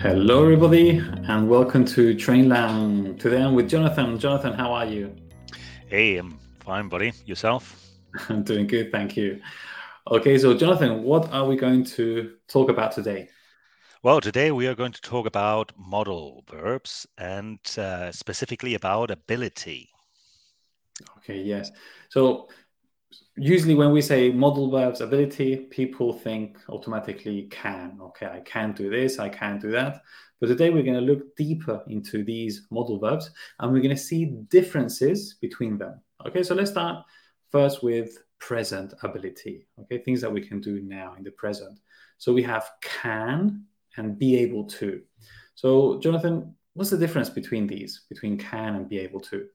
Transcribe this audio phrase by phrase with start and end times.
[0.00, 0.96] Hello, everybody,
[1.28, 3.20] and welcome to Trainlang.
[3.20, 4.18] Today I'm with Jonathan.
[4.18, 5.14] Jonathan, how are you?
[5.88, 7.12] Hey, I'm fine, buddy.
[7.26, 7.86] Yourself?
[8.30, 9.42] I'm doing good, thank you.
[10.10, 13.28] Okay, so Jonathan, what are we going to talk about today?
[14.02, 19.90] Well, today we are going to talk about modal verbs and uh, specifically about ability.
[21.18, 21.70] Okay, yes.
[22.08, 22.48] So
[23.36, 27.98] usually when we say modal verbs ability, people think automatically can.
[28.00, 30.02] Okay, I can do this, I can do that.
[30.40, 34.02] But today we're going to look deeper into these modal verbs and we're going to
[34.02, 36.00] see differences between them.
[36.26, 37.04] Okay, so let's start
[37.50, 39.66] first with present ability.
[39.80, 41.78] Okay, things that we can do now in the present.
[42.18, 43.64] So we have can
[43.96, 45.02] and be able to.
[45.54, 49.46] So, Jonathan, what's the difference between these, between can and be able to?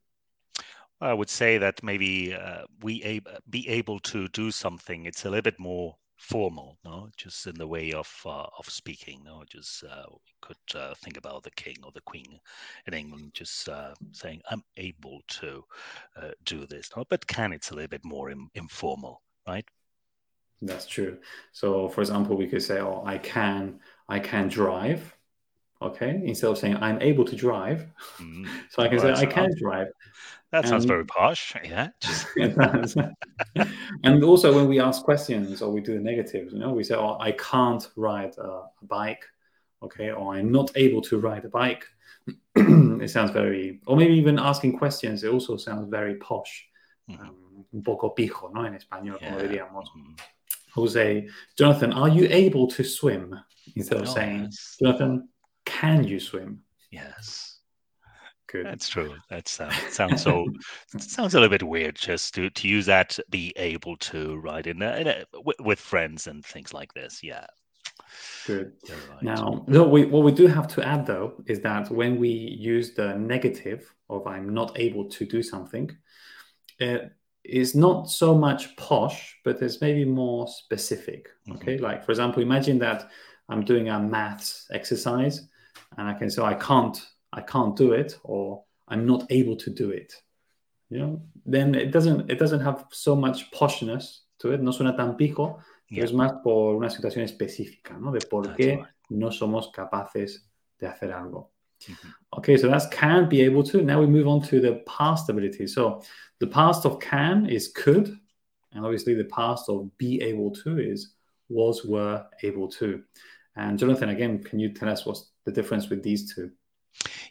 [1.01, 5.05] I would say that maybe uh, we ab- be able to do something.
[5.05, 9.23] It's a little bit more formal, no, just in the way of uh, of speaking.
[9.23, 12.39] No, just uh, we could uh, think about the king or the queen
[12.87, 15.63] in England, just uh, saying, "I'm able to
[16.17, 19.65] uh, do this." No, but can it's a little bit more informal, right?
[20.61, 21.19] That's true.
[21.51, 25.14] So, for example, we could say, "Oh, I can, I can drive."
[25.81, 27.85] Okay, instead of saying I'm able to drive,
[28.17, 28.47] mm.
[28.69, 29.87] so I can say I can drive.
[30.51, 31.53] That and, sounds very posh.
[31.63, 31.89] Yeah.
[34.03, 36.95] and also, when we ask questions or we do the negatives, you know, we say,
[36.95, 38.47] "Oh, I can't ride a,
[38.81, 39.25] a bike,"
[39.83, 41.85] okay, or "I'm not able to ride a bike."
[42.55, 45.23] it sounds very, or maybe even asking questions.
[45.23, 46.65] It also sounds very posh,
[47.09, 47.21] mm-hmm.
[47.21, 48.65] um, un poco pijo, ¿no?
[48.65, 49.31] En español, yeah.
[49.31, 49.87] como diríamos.
[49.97, 50.13] Mm-hmm.
[50.75, 53.33] Who Jonathan, are you able to swim?
[53.75, 54.77] Instead of oh, saying, yes.
[54.79, 55.29] Jonathan,
[55.79, 56.61] can you swim?
[56.91, 57.59] Yes.
[58.47, 58.65] Good.
[58.65, 59.15] That's true.
[59.29, 60.45] That uh, sounds so.
[60.97, 64.81] sounds a little bit weird just to, to use that be able to right in,
[64.81, 67.21] a, in a, with, with, friends and things like this.
[67.23, 67.45] Yeah.
[68.45, 68.73] Good.
[68.87, 69.23] Right.
[69.23, 72.93] Now, no, we, what we do have to add though is that when we use
[72.93, 75.91] the negative of "I'm not able to do something,"
[76.79, 77.11] it
[77.43, 81.29] is not so much posh, but it's maybe more specific.
[81.51, 81.83] Okay, mm-hmm.
[81.83, 83.09] like for example, imagine that
[83.49, 85.47] I'm doing a maths exercise
[85.97, 86.97] and I can say I can't
[87.33, 90.13] I can't do it or I'm not able to do it.
[90.89, 94.95] You know, then it doesn't it doesn't have so much poshness to it, no suena
[94.95, 95.59] tan pijo,
[95.89, 96.03] yeah.
[96.03, 98.11] es más por una situación específica, ¿no?
[98.11, 98.85] De por qué right.
[99.09, 100.47] no somos capaces
[100.79, 101.49] de hacer algo.
[101.87, 102.09] Mm-hmm.
[102.37, 103.81] Okay, so that's can be able to.
[103.81, 105.67] Now we move on to the past ability.
[105.67, 106.03] So
[106.39, 108.07] the past of can is could,
[108.73, 111.13] and obviously the past of be able to is
[111.49, 113.03] was, were, able to.
[113.55, 116.51] And Jonathan, again, can you tell us what's the difference with these two?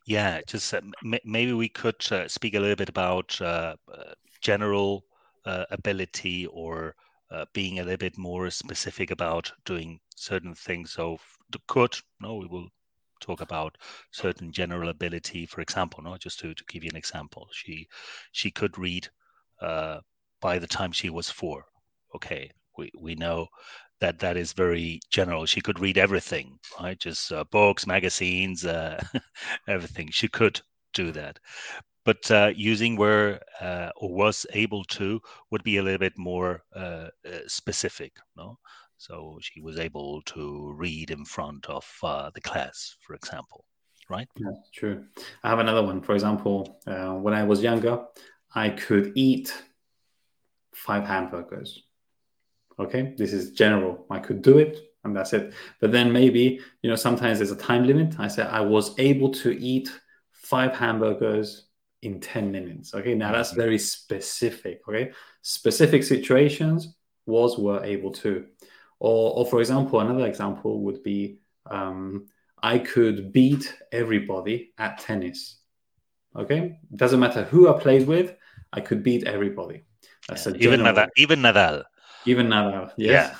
[0.07, 4.15] Yeah, just uh, m- maybe we could uh, speak a little bit about uh, uh
[4.41, 5.05] general
[5.47, 6.95] uh, ability or
[7.31, 10.93] uh, being a little bit more specific about doing certain things.
[10.93, 11.19] So
[11.67, 12.69] could, no, we will
[13.21, 13.77] talk about
[14.11, 15.47] certain general ability.
[15.47, 17.89] For example, no, just to, to give you an example, she
[18.33, 19.09] she could read
[19.61, 21.65] by the time she was four.
[22.15, 23.49] Okay, we, we know
[24.01, 25.47] that that is very general.
[25.47, 26.99] She could read everything, right?
[26.99, 29.03] Just uh, books, magazines, uh,
[29.69, 30.11] everything.
[30.11, 30.61] She could
[30.93, 31.39] do that.
[32.05, 36.63] But uh, using were uh, or was able to would be a little bit more
[36.77, 38.59] uh, uh, specific, no?
[38.99, 43.65] So she was able to read in front of the class, for example,
[44.09, 44.29] right?
[44.37, 45.05] Yeah, true.
[45.43, 46.01] I have another one.
[46.01, 48.05] For example, when I was younger,
[48.55, 49.53] I could eat
[50.75, 51.83] five hamburgers
[52.79, 54.07] okay this is general.
[54.11, 55.53] I could do it and that's it.
[55.81, 58.19] But then maybe you know sometimes there's a time limit.
[58.19, 59.91] I said i was able to eat
[60.33, 61.69] five hamburgers
[62.03, 62.95] in 10 minutes.
[62.95, 63.61] Okay now that's mm-hmm.
[63.61, 65.13] very specific okay?
[65.43, 66.97] Specific situations
[67.27, 68.47] was were able to.
[69.01, 71.39] Or, or for example another example would be
[71.71, 72.27] um,
[72.63, 75.59] i could beat everybody at tennis.
[76.37, 78.35] Okay doesn't matter who i played with
[78.73, 79.85] i could beat everybody.
[80.29, 81.85] That's yeah, even nadal even nadal
[82.27, 83.37] even Nadal, yes.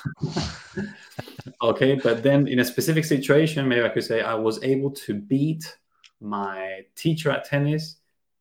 [0.75, 0.83] Yeah.
[1.61, 5.13] okay, but then in a specific situation, maybe I could say I was able to
[5.13, 5.77] beat
[6.21, 7.97] my teacher at tennis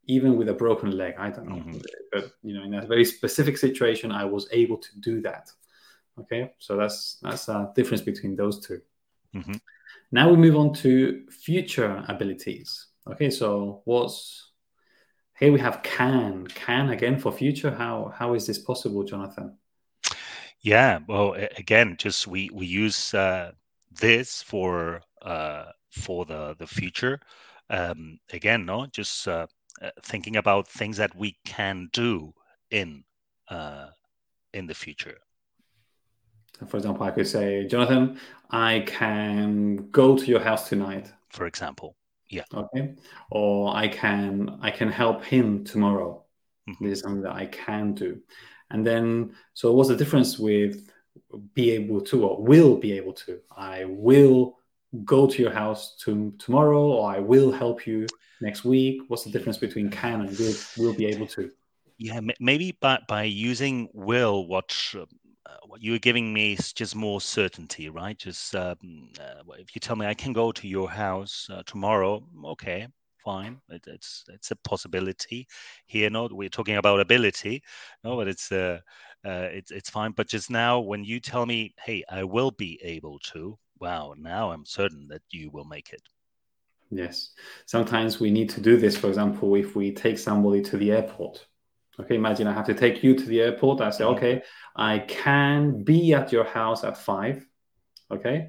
[0.07, 1.15] even with a broken leg.
[1.19, 1.79] I don't know, mm-hmm.
[2.13, 5.51] but you know, in a very specific situation, I was able to do that.
[6.21, 8.81] Okay, so that's that's a difference between those 2
[9.35, 9.55] mm-hmm.
[10.13, 12.87] Now we move on to future abilities.
[13.11, 14.53] Okay, so what's
[15.39, 17.71] here we have can can again for future.
[17.71, 19.57] How how is this possible, Jonathan?
[20.65, 23.53] Yeah, well, again, just we we use uh,
[24.01, 27.21] this for uh, for the the future.
[27.69, 29.47] Um, again, no, just uh,
[29.83, 32.33] uh thinking about things that we can do
[32.71, 33.05] in
[33.51, 33.89] uh,
[34.55, 35.19] in the future.
[36.67, 38.19] For example, I could say, Jonathan,
[38.51, 41.13] I can go to your house tonight.
[41.29, 41.95] for example.
[42.31, 42.45] Yeah.
[42.55, 42.95] Okay.
[43.31, 46.25] Or I can I can help him tomorrow.
[46.67, 46.85] Mm-hmm.
[46.85, 48.23] This is something that I can do.
[48.75, 50.91] And then so what's the difference with
[51.55, 53.39] be able to or will be able to?
[53.57, 54.59] I will
[55.05, 58.09] go to your house to, tomorrow or I will help you
[58.41, 59.03] next week.
[59.07, 61.53] What's the difference between can and will will be able to?
[61.99, 65.05] Yeah, maybe by by using will what uh,
[65.69, 68.19] what you're giving me is just more certainty, right?
[68.19, 72.27] Just um, uh, if you tell me I can go to your house uh, tomorrow,
[72.45, 72.89] okay,
[73.25, 73.61] fine.
[73.69, 75.47] It, it's it's a possibility
[75.87, 76.11] here.
[76.11, 77.63] No, we're talking about ability,
[78.05, 78.81] no, but it's uh,
[79.25, 80.13] uh, it's it's fine.
[80.13, 84.51] But just now, when you tell me, hey, I will be able to, wow, now
[84.53, 86.03] I'm certain that you will make it.
[86.91, 87.31] Yes.
[87.67, 88.97] Sometimes we need to do this.
[88.97, 91.45] For example, if we take somebody to the airport,
[91.99, 93.81] okay, imagine I have to take you to the airport.
[93.81, 94.15] I say, mm-hmm.
[94.17, 94.43] okay,
[94.77, 97.45] I can be at your house at five.
[98.11, 98.49] Okay.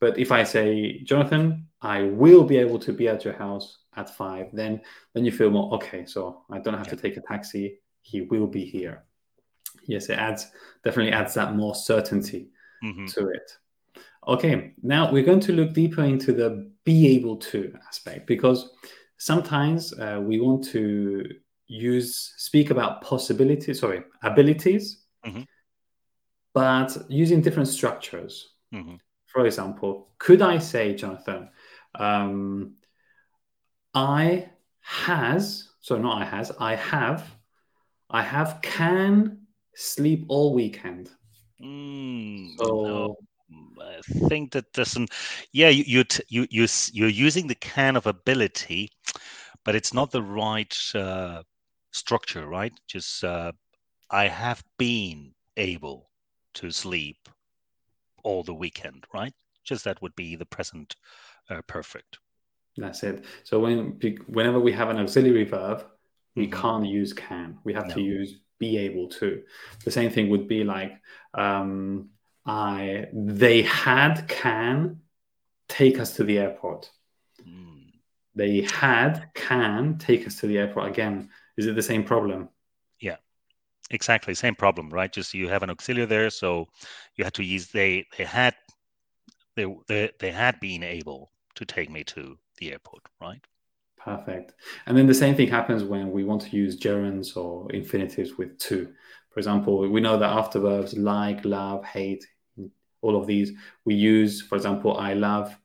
[0.00, 4.14] But if I say, Jonathan, I will be able to be at your house at
[4.14, 4.80] five, then
[5.14, 6.04] then you feel more okay.
[6.04, 6.94] So I don't have yeah.
[6.94, 7.78] to take a taxi.
[8.02, 9.04] He will be here.
[9.86, 10.50] Yes, it adds
[10.84, 12.50] definitely adds that more certainty
[12.84, 13.06] mm-hmm.
[13.06, 13.50] to it.
[14.28, 18.70] Okay, now we're going to look deeper into the be able to aspect because
[19.18, 21.24] sometimes uh, we want to
[21.68, 25.42] use speak about possibilities, sorry, abilities, mm-hmm.
[26.54, 28.54] but using different structures.
[28.74, 28.96] Mm-hmm.
[29.26, 31.50] For example, could I say, Jonathan,
[31.94, 32.74] um,
[33.96, 34.50] I
[34.82, 37.34] has, so not I has, I have,
[38.10, 41.08] I have can sleep all weekend.
[41.62, 43.16] Mm, so no.
[43.80, 45.10] I think that doesn't.
[45.52, 48.90] Yeah, you you you you you're using the can of ability,
[49.64, 51.42] but it's not the right uh,
[51.90, 52.74] structure, right?
[52.86, 53.52] Just uh,
[54.10, 56.10] I have been able
[56.54, 57.30] to sleep
[58.24, 59.32] all the weekend, right?
[59.64, 60.96] Just that would be the present
[61.48, 62.18] uh, perfect.
[62.76, 63.24] That's it.
[63.44, 65.84] So when whenever we have an auxiliary verb,
[66.34, 66.60] we mm-hmm.
[66.60, 67.58] can't use can.
[67.64, 67.94] We have no.
[67.94, 69.42] to use be able to.
[69.84, 71.00] The same thing would be like
[71.34, 72.10] um,
[72.44, 75.00] I they had can
[75.68, 76.90] take us to the airport.
[77.46, 77.92] Mm.
[78.34, 81.30] They had can take us to the airport again.
[81.56, 82.48] Is it the same problem?
[83.00, 83.16] Yeah,
[83.90, 85.12] exactly same problem, right?
[85.12, 86.66] Just you have an auxiliary there, so
[87.16, 88.54] you had to use they they had
[89.56, 93.40] they they, they had been able to take me to the airport, right?
[93.98, 94.54] Perfect.
[94.86, 98.56] And then the same thing happens when we want to use gerunds or infinitives with
[98.58, 98.92] to.
[99.30, 102.24] For example, we know that after verbs like, love, hate,
[103.02, 103.52] all of these,
[103.84, 105.56] we use, for example, I love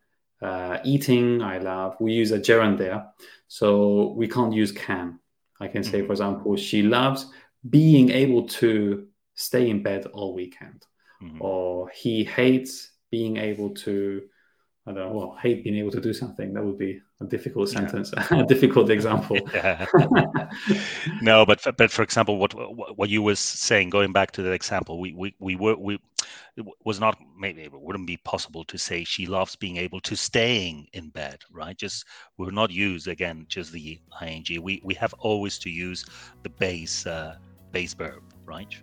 [0.42, 3.06] uh, eating, I love, we use a gerund there.
[3.48, 5.20] So we can't use can.
[5.60, 6.08] I can say, mm-hmm.
[6.08, 7.28] for example, she loves
[7.70, 10.86] being able to stay in bed all weekend.
[11.22, 11.42] Mm-hmm.
[11.42, 14.24] Or he hates being able to
[14.88, 16.54] I don't know, well, hate being able to do something.
[16.54, 18.40] That would be a difficult sentence, yeah.
[18.40, 19.38] a difficult example.
[21.22, 22.54] no, but but for example, what
[22.98, 26.00] what you was saying, going back to that example, we we we were we
[26.58, 30.16] it was not maybe it wouldn't be possible to say she loves being able to
[30.16, 31.78] staying in bed, right?
[31.78, 32.06] Just
[32.40, 34.46] we're not use again just the ing.
[34.64, 36.06] We we have always to use
[36.42, 37.36] the base uh,
[37.72, 38.76] base verb, right?